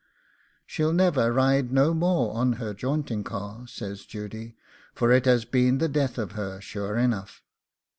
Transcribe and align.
'She'll 0.65 0.93
never 0.93 1.31
ride 1.31 1.71
no 1.71 1.93
more 1.93 2.33
on 2.33 2.53
her 2.53 2.73
jaunting 2.73 3.23
car,' 3.23 3.67
said 3.67 3.97
Judy, 3.97 4.57
'for 4.95 5.11
it 5.11 5.25
has 5.25 5.45
been 5.45 5.77
the 5.77 5.87
death 5.87 6.17
of 6.17 6.31
her, 6.31 6.59
sure 6.59 6.97
enough. 6.97 7.43